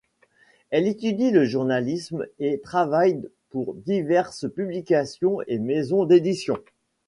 Elle 0.71 0.87
étudie 0.87 1.29
le 1.29 1.45
journalisme 1.45 2.25
et 2.39 2.59
travaille 2.59 3.21
pour 3.51 3.75
diverses 3.75 4.51
publications 4.51 5.43
et 5.45 5.59
maisons 5.59 6.05
d'éditions. 6.05 6.57